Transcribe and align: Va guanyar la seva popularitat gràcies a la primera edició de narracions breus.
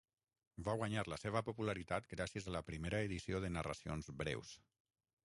Va 0.67 0.73
guanyar 0.79 1.03
la 1.11 1.19
seva 1.23 1.43
popularitat 1.49 2.09
gràcies 2.13 2.47
a 2.49 2.55
la 2.57 2.63
primera 2.71 3.03
edició 3.09 3.43
de 3.45 3.53
narracions 3.59 4.11
breus. 4.23 4.57